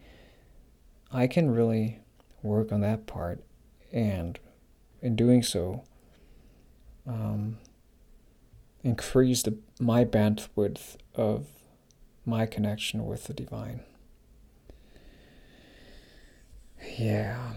I 1.11 1.25
can 1.25 1.49
really 1.49 1.99
work 2.43 2.71
on 2.71 2.81
that 2.81 3.07
part, 3.07 3.43
and 3.93 4.37
in 5.01 5.15
doing 5.15 5.41
so, 5.41 5.83
um, 7.07 7.57
increase 8.83 9.43
the, 9.43 9.57
my 9.79 10.03
bandwidth 10.03 10.97
of 11.15 11.47
my 12.25 12.45
connection 12.45 13.05
with 13.05 13.25
the 13.25 13.33
divine. 13.33 13.81
Yeah, 16.97 17.53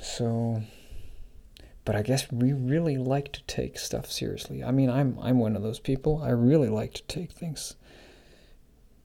so, 0.00 0.62
but 1.84 1.96
I 1.96 2.02
guess 2.02 2.30
we 2.30 2.52
really 2.52 2.98
like 2.98 3.32
to 3.32 3.42
take 3.44 3.78
stuff 3.78 4.10
seriously. 4.10 4.62
I 4.62 4.70
mean, 4.70 4.90
I'm 4.90 5.18
I'm 5.20 5.38
one 5.40 5.56
of 5.56 5.62
those 5.62 5.80
people. 5.80 6.22
I 6.22 6.30
really 6.30 6.68
like 6.68 6.94
to 6.94 7.02
take 7.04 7.32
things 7.32 7.74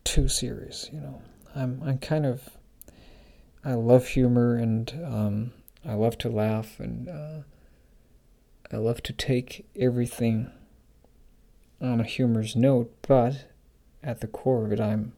too 0.04 0.28
serious. 0.28 0.90
You 0.92 1.00
know, 1.00 1.22
I'm 1.56 1.82
I'm 1.84 1.98
kind 1.98 2.26
of 2.26 2.50
I 3.64 3.74
love 3.74 4.08
humor 4.08 4.56
and 4.56 4.92
um, 5.06 5.54
I 5.86 5.94
love 5.94 6.18
to 6.20 6.30
laugh 6.30 6.80
and 6.80 7.08
uh, 7.10 7.42
I 8.72 8.78
love 8.78 9.04
to 9.04 9.14
take 9.14 9.68
everything 9.76 10.50
on 11.82 12.00
a 12.00 12.04
humorous 12.04 12.56
note, 12.56 12.94
but 13.02 13.46
at 14.04 14.22
the 14.22 14.28
core 14.28 14.66
of 14.66 14.72
it, 14.72 14.80
I'm 14.80 15.14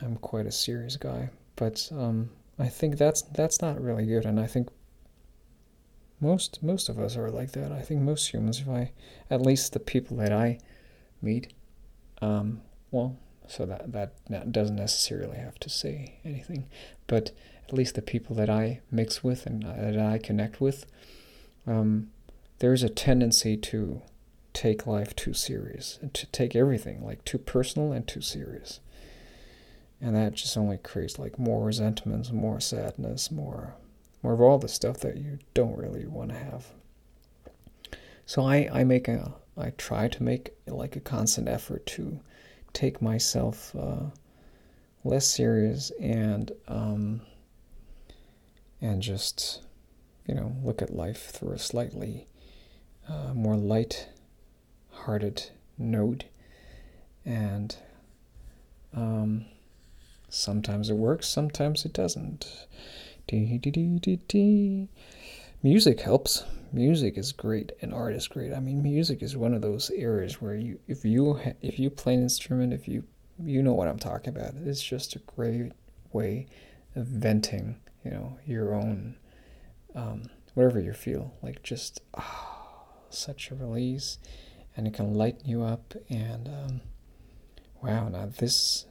I'm 0.00 0.16
quite 0.16 0.46
a 0.46 0.52
serious 0.52 0.96
guy. 0.96 1.30
But 1.56 1.88
um, 1.92 2.30
I 2.58 2.68
think 2.68 2.98
that's 2.98 3.22
that's 3.22 3.62
not 3.62 3.80
really 3.80 4.06
good, 4.06 4.26
and 4.26 4.38
I 4.38 4.46
think 4.46 4.68
most 6.20 6.62
most 6.62 6.88
of 6.88 6.98
us 6.98 7.16
are 7.16 7.30
like 7.30 7.52
that. 7.52 7.72
I 7.72 7.80
think 7.82 8.00
most 8.00 8.32
humans, 8.32 8.60
if 8.60 8.68
I, 8.68 8.92
at 9.30 9.40
least 9.40 9.72
the 9.72 9.80
people 9.80 10.16
that 10.18 10.32
I 10.32 10.58
meet, 11.22 11.52
um, 12.20 12.60
well, 12.90 13.16
so 13.48 13.66
that 13.66 13.92
that 13.92 14.52
doesn't 14.52 14.76
necessarily 14.76 15.38
have 15.38 15.58
to 15.60 15.68
say 15.68 16.16
anything, 16.24 16.66
but 17.06 17.30
at 17.66 17.74
least 17.74 17.94
the 17.94 18.02
people 18.02 18.36
that 18.36 18.50
I 18.50 18.80
mix 18.90 19.24
with 19.24 19.46
and 19.46 19.64
uh, 19.64 19.74
that 19.74 19.98
I 19.98 20.18
connect 20.18 20.60
with, 20.60 20.86
um, 21.66 22.10
there's 22.58 22.82
a 22.82 22.88
tendency 22.88 23.56
to 23.56 24.02
take 24.52 24.86
life 24.86 25.16
too 25.16 25.34
serious 25.34 25.98
and 26.00 26.14
to 26.14 26.26
take 26.26 26.54
everything 26.54 27.04
like 27.04 27.24
too 27.24 27.38
personal 27.38 27.92
and 27.92 28.06
too 28.06 28.20
serious. 28.20 28.80
And 30.00 30.14
that 30.14 30.34
just 30.34 30.56
only 30.56 30.76
creates 30.76 31.18
like 31.18 31.38
more 31.38 31.64
resentments, 31.64 32.30
more 32.30 32.60
sadness, 32.60 33.30
more 33.30 33.74
more 34.22 34.32
of 34.32 34.40
all 34.40 34.58
the 34.58 34.68
stuff 34.68 34.98
that 35.00 35.18
you 35.18 35.38
don't 35.52 35.76
really 35.76 36.06
want 36.06 36.30
to 36.30 36.38
have. 36.38 36.68
So 38.24 38.42
I, 38.42 38.68
I 38.72 38.84
make 38.84 39.06
a 39.06 39.34
I 39.56 39.70
try 39.70 40.08
to 40.08 40.22
make 40.22 40.54
like 40.66 40.96
a 40.96 41.00
constant 41.00 41.48
effort 41.48 41.86
to 41.86 42.20
take 42.74 43.00
myself 43.00 43.74
uh, 43.74 44.10
less 45.04 45.26
serious 45.26 45.90
and 46.00 46.52
um, 46.68 47.22
and 48.82 49.02
just 49.02 49.62
you 50.26 50.34
know 50.34 50.54
look 50.62 50.82
at 50.82 50.94
life 50.94 51.30
through 51.30 51.52
a 51.52 51.58
slightly 51.58 52.26
uh, 53.08 53.32
more 53.32 53.56
light 53.56 54.08
hearted 54.90 55.50
note. 55.78 56.24
And 57.24 57.74
um, 58.94 59.46
sometimes 60.28 60.90
it 60.90 60.96
works 60.96 61.28
sometimes 61.28 61.84
it 61.84 61.92
doesn't. 61.92 62.66
Music 65.62 66.00
helps 66.00 66.44
music 66.74 67.16
is 67.16 67.32
great 67.32 67.72
and 67.80 67.94
art 67.94 68.14
is 68.14 68.26
great 68.28 68.52
i 68.52 68.60
mean 68.60 68.82
music 68.82 69.22
is 69.22 69.36
one 69.36 69.54
of 69.54 69.62
those 69.62 69.90
areas 69.90 70.40
where 70.40 70.54
you 70.54 70.78
if 70.88 71.04
you 71.04 71.38
if 71.60 71.78
you 71.78 71.88
play 71.88 72.14
an 72.14 72.22
instrument 72.22 72.72
if 72.72 72.88
you 72.88 73.04
you 73.42 73.62
know 73.62 73.72
what 73.72 73.88
I'm 73.88 73.98
talking 73.98 74.36
about. 74.36 74.54
It's 74.64 74.82
just 74.82 75.16
a 75.16 75.18
great 75.20 75.72
way 76.12 76.46
of 76.94 77.06
venting, 77.06 77.80
you 78.04 78.10
know, 78.10 78.38
your 78.46 78.74
own, 78.74 79.16
um, 79.94 80.24
whatever 80.54 80.80
you 80.80 80.92
feel. 80.92 81.34
Like 81.42 81.62
just, 81.62 82.00
oh, 82.14 82.84
such 83.10 83.50
a 83.50 83.54
release. 83.54 84.18
And 84.76 84.86
it 84.86 84.94
can 84.94 85.14
lighten 85.14 85.48
you 85.48 85.62
up. 85.62 85.94
And 86.08 86.48
um, 86.48 86.80
wow, 87.82 88.08
now 88.08 88.30
this, 88.38 88.86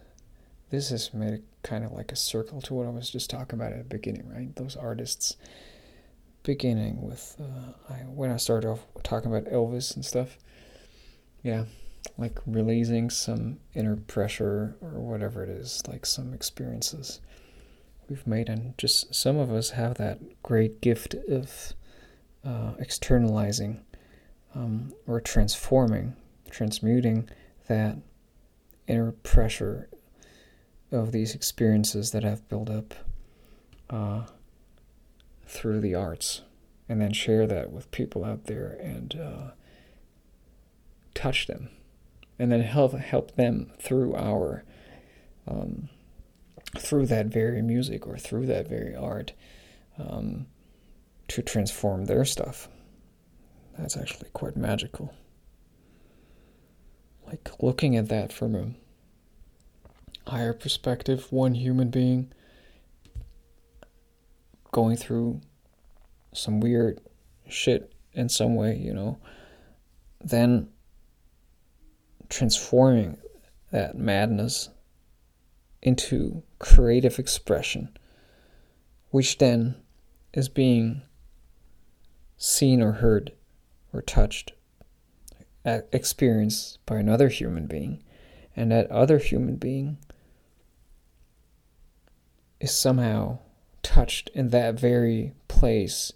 this 0.70 0.90
has 0.90 1.14
made 1.14 1.34
it 1.34 1.44
kind 1.62 1.86
of 1.86 1.92
like 1.92 2.12
a 2.12 2.18
circle 2.18 2.62
to 2.62 2.74
what 2.74 2.88
I 2.88 2.90
was 2.90 3.10
just 3.10 3.30
talking 3.30 3.60
about 3.60 3.72
at 3.72 3.78
the 3.78 3.96
beginning, 3.96 4.30
right? 4.30 4.56
Those 4.56 4.76
artists 4.76 5.38
beginning 6.44 7.02
with 7.02 7.36
uh, 7.40 7.94
I, 7.94 7.98
when 8.00 8.32
I 8.32 8.38
started 8.38 8.70
off 8.70 8.86
talking 9.02 9.34
about 9.34 9.52
Elvis 9.52 9.96
and 9.96 10.06
stuff. 10.06 10.38
Yeah, 11.42 11.66
like 12.18 12.40
releasing 12.46 13.10
some 13.10 13.60
inner 13.74 13.96
pressure 13.96 14.76
or 14.82 15.02
whatever 15.02 15.44
it 15.44 15.50
is, 15.50 15.82
like 15.88 16.06
some 16.06 16.34
experiences 16.34 17.20
we've 18.08 18.28
made, 18.28 18.50
and 18.50 18.78
just 18.78 19.14
some 19.14 19.38
of 19.38 19.52
us 19.52 19.72
have 19.72 19.96
that 19.96 20.42
great 20.44 20.82
gift 20.82 21.16
of 21.30 21.74
uh, 22.46 22.74
externalizing 22.80 23.82
um, 24.56 24.94
or 25.08 25.20
transforming, 25.20 26.16
transmuting 26.50 27.30
that 27.68 27.98
inner 28.88 29.12
pressure 29.12 29.90
of 30.92 31.12
these 31.12 31.34
experiences 31.34 32.12
that 32.12 32.24
have 32.24 32.48
built 32.50 32.70
up 32.70 32.94
uh, 33.90 34.24
through 35.54 35.80
the 35.80 35.96
arts, 35.96 36.42
and 36.90 37.00
then 37.02 37.14
share 37.14 37.48
that 37.48 37.72
with 37.72 37.92
people 37.92 38.26
out 38.26 38.46
there 38.46 38.78
and 38.82 39.16
uh, 39.16 39.52
touch 41.14 41.48
them 41.48 41.70
and 42.40 42.52
then 42.52 42.62
help 42.62 42.94
help 42.94 43.36
them 43.36 43.72
through 43.80 44.16
our 44.16 44.64
um, 45.48 45.90
through 46.78 47.06
that 47.06 47.28
very 47.28 47.62
music 47.62 48.08
or 48.08 48.18
through 48.18 48.46
that 48.46 48.68
very 48.68 48.96
art 48.96 49.34
um, 50.00 50.48
to 51.28 51.42
transform 51.42 52.06
their 52.06 52.26
stuff. 52.26 52.68
That's 53.78 53.98
actually 53.98 54.30
quite 54.34 54.58
magical. 54.58 55.14
Like 57.26 57.50
looking 57.62 57.96
at 57.96 58.10
that 58.10 58.34
from 58.34 58.56
a 58.56 60.30
higher 60.30 60.54
perspective, 60.54 61.28
one 61.32 61.56
human 61.56 61.90
being 61.90 62.32
going 64.74 64.98
through 64.98 65.40
some 66.34 66.60
weird 66.60 67.00
shit 67.48 67.94
in 68.12 68.28
some 68.28 68.56
way, 68.56 68.76
you 68.76 68.94
know, 68.94 69.18
then 70.20 70.68
transforming 72.28 73.18
that 73.72 73.96
madness 73.96 74.70
into 75.82 76.44
creative 76.60 77.20
expression, 77.20 77.96
which 79.12 79.38
then 79.38 79.76
is 80.34 80.50
being 80.50 81.02
seen 82.36 82.82
or 82.82 82.94
heard 82.94 83.32
or 83.94 84.02
touched, 84.02 84.54
experienced 85.64 86.84
by 86.86 86.98
another 86.98 87.30
human 87.30 87.68
being, 87.68 88.04
and 88.56 88.72
that 88.72 88.90
other 88.90 89.20
human 89.20 89.56
being 89.56 89.98
is 92.60 92.76
somehow 92.76 93.38
touched 93.84 94.30
in 94.34 94.50
that 94.50 94.80
very 94.80 95.34
place 95.48 96.12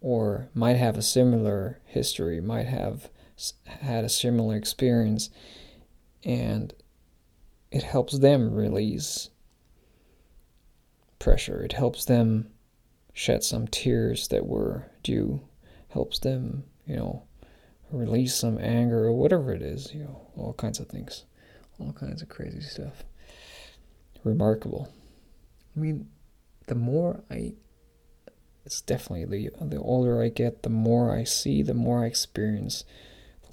or 0.00 0.48
might 0.54 0.76
have 0.76 0.96
a 0.96 1.02
similar 1.02 1.80
history, 1.84 2.40
might 2.40 2.66
have 2.66 3.10
had 3.66 4.04
a 4.04 4.08
similar 4.08 4.56
experience, 4.56 5.30
and 6.24 6.72
it 7.70 7.82
helps 7.82 8.18
them 8.18 8.52
release 8.52 9.30
pressure. 11.18 11.62
It 11.62 11.72
helps 11.72 12.04
them 12.04 12.48
shed 13.12 13.44
some 13.44 13.68
tears 13.68 14.28
that 14.28 14.46
were 14.46 14.90
due, 15.02 15.42
helps 15.88 16.18
them, 16.18 16.64
you 16.86 16.96
know, 16.96 17.22
release 17.90 18.34
some 18.34 18.58
anger 18.58 19.04
or 19.04 19.12
whatever 19.12 19.52
it 19.52 19.62
is, 19.62 19.92
you 19.94 20.02
know, 20.02 20.20
all 20.36 20.54
kinds 20.54 20.80
of 20.80 20.88
things, 20.88 21.24
all 21.78 21.92
kinds 21.92 22.22
of 22.22 22.28
crazy 22.28 22.60
stuff. 22.60 23.04
Remarkable. 24.24 24.92
I 25.76 25.80
mean, 25.80 26.08
the 26.72 26.78
more 26.78 27.22
I 27.30 27.52
it's 28.64 28.80
definitely 28.80 29.26
the 29.26 29.50
the 29.60 29.78
older 29.78 30.22
I 30.22 30.30
get, 30.30 30.62
the 30.62 30.70
more 30.70 31.14
I 31.14 31.24
see, 31.24 31.62
the 31.62 31.74
more 31.74 32.02
I 32.02 32.06
experience, 32.06 32.86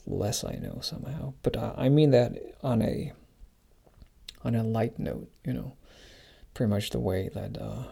the 0.05 0.13
less 0.13 0.45
I 0.45 0.53
know 0.53 0.79
somehow. 0.81 1.33
But 1.43 1.57
uh, 1.57 1.73
I 1.75 1.89
mean 1.89 2.11
that 2.11 2.37
on 2.63 2.81
a 2.81 3.11
on 4.45 4.55
a 4.55 4.63
light 4.63 4.97
note, 4.97 5.29
you 5.45 5.51
know, 5.51 5.75
pretty 6.53 6.69
much 6.69 6.91
the 6.91 6.99
way 7.01 7.29
that 7.33 7.57
uh, 7.59 7.83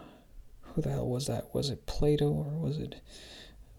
who 0.62 0.82
the 0.82 0.92
hell 0.92 1.10
was 1.10 1.28
that? 1.28 1.54
Was 1.54 1.70
it 1.70 1.86
Plato 1.88 2.30
or 2.30 2.58
was 2.58 2.78
it 2.78 3.02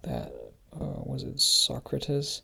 that 0.03 0.31
uh, 0.79 1.01
was 1.03 1.23
it 1.23 1.41
Socrates? 1.41 2.43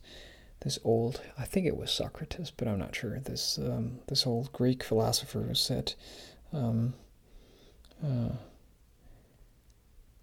This 0.61 0.79
old, 0.83 1.21
I 1.37 1.45
think 1.45 1.67
it 1.67 1.77
was 1.77 1.91
Socrates, 1.91 2.49
but 2.49 2.67
I'm 2.67 2.79
not 2.79 2.95
sure. 2.95 3.19
This 3.19 3.59
um, 3.59 3.99
this 4.07 4.25
old 4.25 4.51
Greek 4.51 4.83
philosopher 4.83 5.41
who 5.41 5.53
said, 5.53 5.93
um, 6.51 6.95
uh, 8.03 8.29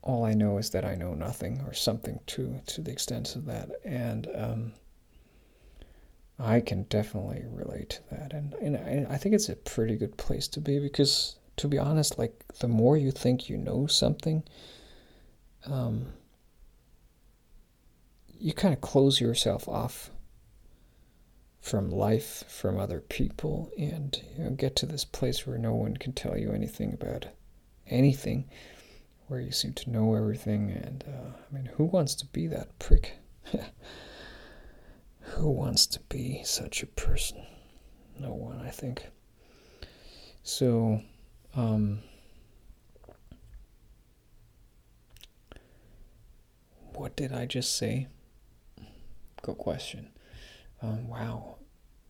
"All 0.03 0.25
I 0.25 0.35
know 0.35 0.59
is 0.59 0.71
that 0.71 0.85
I 0.85 0.95
know 0.95 1.15
nothing," 1.15 1.61
or 1.67 1.73
something 1.73 2.21
to 2.27 2.61
to 2.67 2.81
the 2.83 2.91
extent 2.91 3.37
of 3.37 3.45
that, 3.47 3.71
and 3.85 4.29
um, 4.35 4.73
I 6.39 6.61
can 6.61 6.85
definitely 6.85 7.45
relate 7.49 7.91
to 7.91 8.01
that, 8.11 8.33
and 8.33 8.55
and 8.55 9.07
I 9.07 9.17
think 9.17 9.35
it's 9.35 9.49
a 9.49 9.57
pretty 9.57 9.97
good 9.97 10.17
place 10.17 10.49
to 10.49 10.61
be 10.61 10.79
because, 10.79 11.37
to 11.57 11.69
be 11.69 11.79
honest, 11.79 12.19
like 12.19 12.45
the 12.59 12.69
more 12.69 12.97
you 12.97 13.11
think 13.11 13.49
you 13.49 13.57
know 13.57 13.87
something, 13.87 14.43
um, 15.67 16.13
you 18.27 18.53
kind 18.53 18.75
of 18.75 18.81
close 18.81 19.21
yourself 19.21 19.69
off 19.69 20.11
from 21.61 21.91
life, 21.91 22.43
from 22.49 22.77
other 22.77 23.01
people, 23.01 23.71
and 23.79 24.21
you 24.37 24.45
know, 24.45 24.51
get 24.51 24.75
to 24.77 24.87
this 24.87 25.05
place 25.05 25.47
where 25.47 25.59
no 25.59 25.75
one 25.75 25.97
can 25.97 26.13
tell 26.13 26.37
you 26.37 26.51
anything 26.51 26.93
about 26.93 27.27
anything, 27.87 28.49
where 29.33 29.41
you 29.41 29.51
seem 29.51 29.73
to 29.73 29.91
know 29.91 30.15
everything. 30.15 30.71
And 30.71 31.03
uh, 31.09 31.31
I 31.31 31.55
mean, 31.55 31.65
who 31.65 31.85
wants 31.85 32.15
to 32.17 32.27
be 32.27 32.47
that 32.49 32.79
prick? 32.79 33.13
Who 35.21 35.49
wants 35.49 35.87
to 35.87 36.01
be 36.11 36.43
such 36.45 36.83
a 36.83 36.87
person? 36.87 37.43
No 38.21 38.35
one, 38.35 38.61
I 38.61 38.69
think. 38.69 39.07
So, 40.43 41.01
um, 41.57 42.01
what 46.93 47.17
did 47.17 47.33
I 47.33 47.47
just 47.47 47.75
say? 47.79 48.09
Good 49.41 49.57
question. 49.57 50.11
Um, 50.83 51.09
wow, 51.09 51.57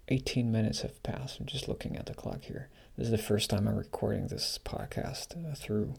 18 0.08 0.50
minutes 0.50 0.80
have 0.80 1.00
passed. 1.04 1.38
I'm 1.38 1.46
just 1.46 1.68
looking 1.68 1.96
at 1.96 2.06
the 2.06 2.14
clock 2.14 2.42
here. 2.42 2.68
This 2.96 3.04
is 3.04 3.12
the 3.12 3.18
first 3.18 3.48
time 3.48 3.68
I'm 3.68 3.76
recording 3.76 4.26
this 4.26 4.58
podcast 4.64 5.36
uh, 5.36 5.54
through 5.54 5.94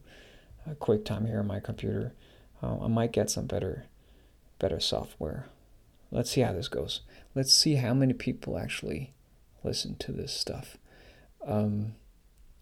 QuickTime 0.71 1.27
here 1.27 1.39
on 1.39 1.47
my 1.47 1.59
computer. 1.59 2.13
Uh, 2.61 2.79
I 2.83 2.87
might 2.87 3.11
get 3.11 3.29
some 3.29 3.45
better, 3.45 3.85
better 4.59 4.79
software 4.79 5.47
Let's 6.13 6.29
see 6.29 6.41
how 6.41 6.53
this 6.53 6.67
goes. 6.67 7.01
Let's 7.33 7.51
see 7.51 7.75
how 7.75 7.95
many 7.95 8.13
people 8.13 8.59
actually 8.59 9.13
listen 9.63 9.95
to 9.95 10.11
this 10.11 10.31
stuff. 10.31 10.77
Um, 11.43 11.95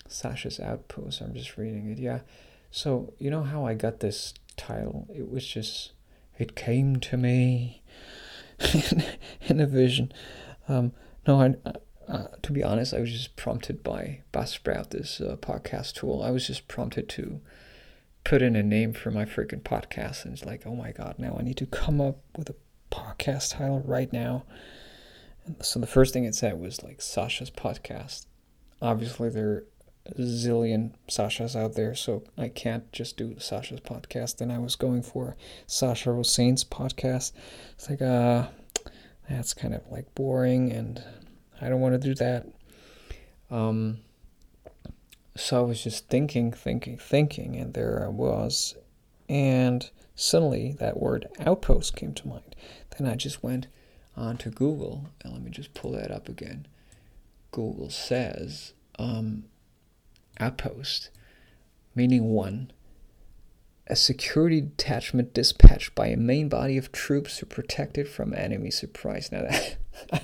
Sascha's 0.08 0.58
Outpost, 0.58 1.20
I'm 1.20 1.34
just 1.34 1.58
reading 1.58 1.92
it. 1.92 2.00
Yeah. 2.00 2.22
So, 2.72 3.14
you 3.20 3.30
know 3.30 3.44
how 3.44 3.66
I 3.66 3.74
got 3.74 4.00
this 4.00 4.34
title? 4.56 5.06
It 5.14 5.30
was 5.30 5.46
just, 5.46 5.92
it 6.40 6.56
came 6.56 6.96
to 7.02 7.18
me 7.18 7.82
in 9.42 9.60
a 9.60 9.68
vision. 9.68 10.14
Um, 10.70 10.94
no, 11.28 11.42
I, 11.42 11.56
uh, 11.66 11.74
uh, 12.08 12.28
to 12.44 12.54
be 12.54 12.64
honest, 12.64 12.94
I 12.94 13.02
was 13.02 13.12
just 13.12 13.36
prompted 13.36 13.84
by 13.84 14.22
Buzzsprout, 14.32 14.92
this 14.92 15.20
uh, 15.20 15.36
podcast 15.42 15.96
tool. 15.96 16.24
I 16.24 16.32
was 16.32 16.48
just 16.48 16.70
prompted 16.70 17.10
to 17.10 17.42
put 18.24 18.42
in 18.42 18.56
a 18.56 18.64
name 18.64 18.94
for 18.94 19.12
my 19.12 19.26
freaking 19.26 19.62
podcast, 19.62 20.26
and 20.26 20.34
it's 20.34 20.46
like, 20.46 20.64
oh 20.66 20.76
my 20.76 20.92
god, 20.92 21.16
now 21.18 21.36
I 21.40 21.44
need 21.44 21.58
to 21.58 21.66
come 21.66 22.00
up 22.00 22.20
with 22.38 22.50
a 22.50 22.56
podcast 22.92 23.58
title 23.58 23.82
right 23.86 24.12
now. 24.12 24.44
And 25.46 25.56
so 25.62 25.80
the 25.80 25.88
first 25.88 26.14
thing 26.14 26.26
it 26.26 26.36
said 26.36 26.60
was 26.60 26.84
like 26.84 27.00
Sascha's 27.00 27.50
podcast. 27.50 28.28
Obviously, 28.82 29.30
there 29.30 29.50
are 29.50 29.66
a 30.06 30.14
zillion 30.22 30.94
Sashas 31.08 31.56
out 31.56 31.74
there, 31.74 31.96
so 31.96 32.24
I 32.38 32.50
can't 32.50 32.92
just 32.92 33.18
do 33.18 33.36
Sascha's 33.36 33.80
podcast. 33.80 34.42
And 34.42 34.52
I 34.52 34.58
was 34.60 34.76
going 34.76 35.04
for 35.04 35.36
Sascha 35.68 36.16
Rossaint's 36.16 36.64
podcast. 36.64 37.32
It's 37.74 37.90
like, 37.90 38.02
uh, 38.02 38.48
that's 39.30 39.54
kind 39.54 39.74
of 39.74 39.82
like 39.90 40.14
boring, 40.16 40.72
and 40.72 41.04
I 41.60 41.70
don't 41.70 41.82
want 41.82 42.00
to 42.00 42.08
do 42.08 42.16
that. 42.16 42.48
Um, 43.50 44.00
so 45.36 45.60
I 45.60 45.62
was 45.62 45.84
just 45.84 46.08
thinking, 46.10 46.52
thinking, 46.52 46.98
thinking, 46.98 47.56
and 47.56 47.74
there 47.74 48.04
I 48.06 48.10
was, 48.10 48.76
and 49.30 49.90
suddenly 50.16 50.76
that 50.80 51.00
word 51.00 51.28
outpost 51.40 51.96
came 51.96 52.14
to 52.14 52.28
mind. 52.28 52.56
Then 52.98 53.08
I 53.08 53.16
just 53.16 53.42
went 53.42 53.68
onto 54.18 54.50
Google, 54.50 55.10
and 55.24 55.34
let 55.34 55.42
me 55.42 55.52
just 55.52 55.74
pull 55.74 55.92
that 55.92 56.12
up 56.12 56.28
again. 56.28 56.68
Google 57.52 57.90
says 57.90 58.74
um, 59.00 59.46
outpost, 60.40 61.10
meaning 61.96 62.30
one, 62.30 62.72
a 63.88 63.96
security 63.96 64.62
detachment 64.62 65.34
dispatched 65.34 65.96
by 65.96 66.08
a 66.08 66.18
main 66.18 66.50
body 66.50 66.78
of 66.78 66.92
troops 66.92 67.38
to 67.38 67.46
protect 67.46 67.98
it 67.98 68.08
from 68.08 68.34
enemy 68.34 68.72
surprise. 68.72 69.32
Now 69.32 69.42
that 69.42 69.78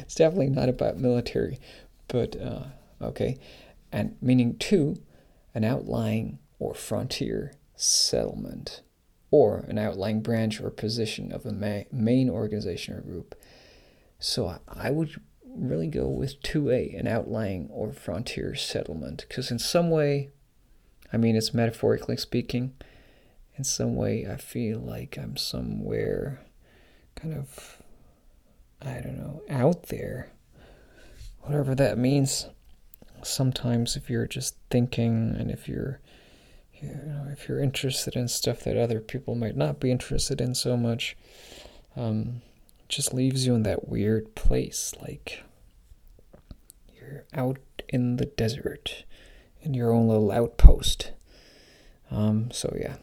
it's 0.00 0.14
definitely 0.14 0.50
not 0.50 0.68
about 0.68 0.98
military, 0.98 1.60
but 2.08 2.40
uh, 2.40 2.64
okay, 3.00 3.38
and 3.96 4.14
meaning 4.20 4.58
two, 4.58 4.94
an 5.54 5.64
outlying 5.64 6.38
or 6.58 6.74
frontier 6.74 7.54
settlement, 7.76 8.82
or 9.30 9.64
an 9.68 9.78
outlying 9.78 10.20
branch 10.20 10.60
or 10.60 10.68
position 10.68 11.32
of 11.32 11.46
a 11.46 11.52
ma- 11.52 11.88
main 11.90 12.28
organization 12.28 12.94
or 12.94 13.00
group. 13.00 13.34
So 14.18 14.60
I 14.68 14.90
would 14.90 15.18
really 15.46 15.86
go 15.86 16.08
with 16.08 16.42
2A, 16.42 16.98
an 17.00 17.06
outlying 17.06 17.70
or 17.70 17.90
frontier 17.90 18.54
settlement, 18.54 19.24
because 19.26 19.50
in 19.50 19.58
some 19.58 19.88
way, 19.88 20.28
I 21.10 21.16
mean, 21.16 21.34
it's 21.34 21.54
metaphorically 21.54 22.18
speaking, 22.18 22.74
in 23.56 23.64
some 23.64 23.96
way, 23.96 24.26
I 24.30 24.36
feel 24.36 24.78
like 24.78 25.16
I'm 25.18 25.38
somewhere 25.38 26.42
kind 27.14 27.32
of, 27.32 27.80
I 28.82 29.00
don't 29.00 29.16
know, 29.16 29.40
out 29.48 29.84
there. 29.84 30.32
Whatever 31.40 31.74
that 31.76 31.96
means. 31.96 32.48
Sometimes, 33.26 33.96
if 33.96 34.08
you're 34.08 34.26
just 34.26 34.56
thinking 34.70 35.34
and 35.38 35.50
if 35.50 35.68
you're 35.68 36.00
you 36.80 36.88
know, 36.88 37.26
if 37.30 37.48
you're 37.48 37.60
interested 37.60 38.16
in 38.16 38.28
stuff 38.28 38.60
that 38.60 38.76
other 38.76 39.00
people 39.00 39.34
might 39.34 39.56
not 39.56 39.80
be 39.80 39.90
interested 39.90 40.40
in 40.40 40.54
so 40.54 40.76
much, 40.76 41.16
um, 41.96 42.42
just 42.88 43.14
leaves 43.14 43.46
you 43.46 43.54
in 43.54 43.62
that 43.62 43.88
weird 43.88 44.34
place. 44.34 44.92
Like 45.00 45.42
you're 46.94 47.24
out 47.32 47.58
in 47.88 48.16
the 48.16 48.26
desert 48.26 49.04
in 49.62 49.74
your 49.74 49.90
own 49.90 50.08
little 50.08 50.30
outpost. 50.30 51.12
Um, 52.10 52.50
so, 52.52 52.76
yeah, 52.78 52.96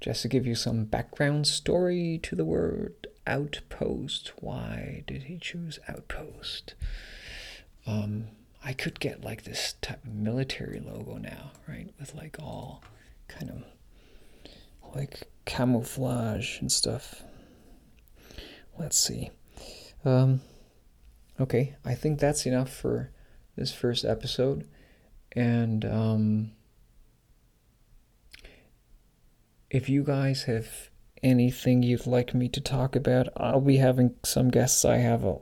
just 0.00 0.22
to 0.22 0.28
give 0.28 0.46
you 0.46 0.54
some 0.54 0.84
background 0.84 1.46
story 1.46 2.18
to 2.22 2.34
the 2.34 2.44
word 2.44 3.06
outpost. 3.26 4.32
Why 4.40 5.04
did 5.06 5.24
he 5.24 5.38
choose 5.38 5.78
outpost? 5.88 6.74
Um, 7.86 8.28
I 8.62 8.72
could 8.72 9.00
get 9.00 9.24
like 9.24 9.44
this 9.44 9.74
type 9.80 10.04
of 10.04 10.12
military 10.12 10.80
logo 10.80 11.16
now, 11.16 11.52
right? 11.66 11.90
With 11.98 12.14
like 12.14 12.36
all 12.40 12.82
kind 13.28 13.50
of 13.50 13.64
like 14.94 15.28
camouflage 15.44 16.60
and 16.60 16.70
stuff. 16.70 17.22
Let's 18.78 18.98
see. 18.98 19.30
Um, 20.04 20.40
okay, 21.38 21.76
I 21.84 21.94
think 21.94 22.18
that's 22.18 22.46
enough 22.46 22.72
for 22.72 23.10
this 23.56 23.72
first 23.72 24.04
episode. 24.04 24.66
And 25.32 25.84
um, 25.84 26.52
if 29.70 29.88
you 29.88 30.02
guys 30.02 30.44
have 30.44 30.90
anything 31.22 31.82
you'd 31.82 32.06
like 32.06 32.34
me 32.34 32.48
to 32.48 32.60
talk 32.60 32.96
about, 32.96 33.28
I'll 33.36 33.60
be 33.60 33.76
having 33.76 34.14
some 34.24 34.50
guests. 34.50 34.84
I 34.84 34.96
have 34.96 35.24
a 35.24 35.38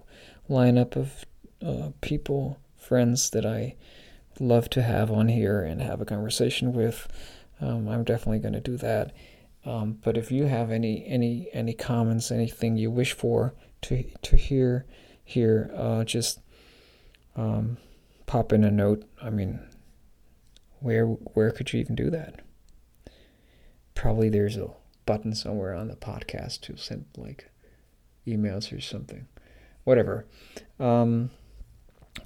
lineup 0.50 0.96
of 0.96 1.24
uh, 1.64 1.90
people, 2.00 2.58
friends 2.88 3.28
that 3.30 3.44
I 3.44 3.76
love 4.40 4.70
to 4.70 4.82
have 4.82 5.10
on 5.10 5.28
here 5.28 5.60
and 5.60 5.82
have 5.82 6.00
a 6.00 6.06
conversation 6.06 6.72
with. 6.72 7.06
Um, 7.60 7.86
I'm 7.86 8.02
definitely 8.02 8.38
going 8.38 8.54
to 8.54 8.60
do 8.60 8.78
that. 8.78 9.12
Um, 9.66 9.98
but 10.02 10.16
if 10.16 10.32
you 10.32 10.46
have 10.46 10.70
any 10.70 11.04
any 11.06 11.48
any 11.52 11.74
comments, 11.74 12.30
anything 12.30 12.76
you 12.76 12.90
wish 12.90 13.12
for 13.12 13.54
to 13.82 14.04
to 14.22 14.36
hear 14.36 14.86
here, 15.22 15.70
uh, 15.76 16.04
just 16.04 16.40
um, 17.36 17.76
pop 18.24 18.52
in 18.52 18.64
a 18.64 18.70
note. 18.70 19.04
I 19.20 19.28
mean, 19.28 19.60
where 20.80 21.06
where 21.06 21.50
could 21.50 21.72
you 21.72 21.80
even 21.80 21.94
do 21.94 22.08
that? 22.08 22.40
Probably 23.94 24.30
there's 24.30 24.56
a 24.56 24.70
button 25.04 25.34
somewhere 25.34 25.74
on 25.74 25.88
the 25.88 25.96
podcast 25.96 26.62
to 26.62 26.76
send 26.78 27.04
like 27.16 27.50
emails 28.26 28.74
or 28.74 28.80
something. 28.80 29.26
Whatever. 29.84 30.26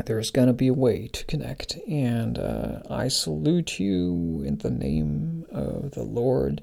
There's 0.05 0.31
going 0.31 0.49
to 0.49 0.53
be 0.53 0.69
a 0.69 0.75
way 0.75 1.09
to 1.09 1.25
connect. 1.27 1.79
And 1.89 2.39
uh, 2.39 2.83
I 2.91 3.09
salute 3.09 3.79
you 3.79 4.43
in 4.45 4.59
the 4.59 4.71
name 4.71 5.47
of 5.51 5.93
the 5.93 6.03
Lord. 6.03 6.63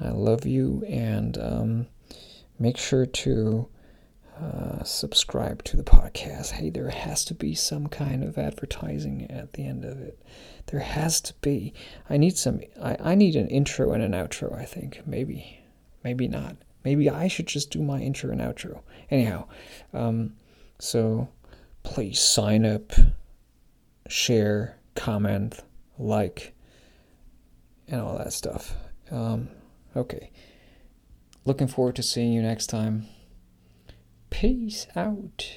I 0.00 0.10
love 0.10 0.46
you. 0.46 0.84
And 0.88 1.38
um, 1.38 1.86
make 2.58 2.76
sure 2.76 3.06
to 3.06 3.68
uh, 4.40 4.82
subscribe 4.84 5.64
to 5.64 5.76
the 5.76 5.82
podcast. 5.82 6.52
Hey, 6.52 6.70
there 6.70 6.90
has 6.90 7.24
to 7.26 7.34
be 7.34 7.54
some 7.54 7.88
kind 7.88 8.22
of 8.22 8.38
advertising 8.38 9.28
at 9.30 9.54
the 9.54 9.66
end 9.66 9.84
of 9.84 10.00
it. 10.00 10.22
There 10.66 10.80
has 10.80 11.20
to 11.22 11.34
be. 11.40 11.72
I 12.08 12.18
need 12.18 12.36
some. 12.36 12.60
I, 12.80 12.96
I 13.00 13.14
need 13.14 13.34
an 13.34 13.48
intro 13.48 13.92
and 13.92 14.02
an 14.02 14.12
outro, 14.12 14.56
I 14.56 14.64
think. 14.64 15.02
Maybe. 15.06 15.60
Maybe 16.04 16.28
not. 16.28 16.56
Maybe 16.84 17.10
I 17.10 17.26
should 17.28 17.46
just 17.46 17.70
do 17.70 17.82
my 17.82 18.00
intro 18.00 18.30
and 18.30 18.40
outro. 18.40 18.82
Anyhow, 19.10 19.48
um, 19.92 20.34
so 20.78 21.28
please 21.82 22.20
sign 22.20 22.64
up, 22.64 22.92
share, 24.08 24.78
comment, 24.94 25.60
like, 25.98 26.54
and 27.86 28.00
all 28.00 28.18
that 28.18 28.32
stuff. 28.32 28.74
Um, 29.10 29.48
okay. 29.96 30.30
Looking 31.44 31.68
forward 31.68 31.96
to 31.96 32.02
seeing 32.02 32.32
you 32.32 32.42
next 32.42 32.66
time. 32.66 33.06
Peace 34.30 34.86
out. 34.94 35.50